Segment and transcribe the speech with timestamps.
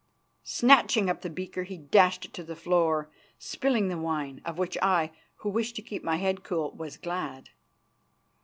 [0.43, 4.75] Snatching up the beaker he dashed it to the floor, spilling the wine, of which
[4.81, 7.51] I, who wished to keep my head cool, was glad.